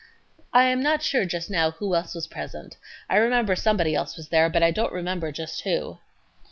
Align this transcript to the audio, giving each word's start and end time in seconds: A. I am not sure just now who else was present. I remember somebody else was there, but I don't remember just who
A. 0.51 0.57
I 0.57 0.63
am 0.63 0.81
not 0.81 1.03
sure 1.03 1.25
just 1.25 1.51
now 1.51 1.69
who 1.69 1.93
else 1.93 2.15
was 2.15 2.25
present. 2.25 2.75
I 3.07 3.17
remember 3.17 3.55
somebody 3.55 3.93
else 3.93 4.17
was 4.17 4.29
there, 4.29 4.49
but 4.49 4.63
I 4.63 4.71
don't 4.71 4.91
remember 4.91 5.31
just 5.31 5.61
who 5.61 5.99